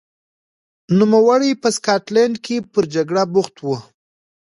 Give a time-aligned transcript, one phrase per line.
[0.99, 3.65] نوموړی په سکاټلند کې پر جګړه بوخت و.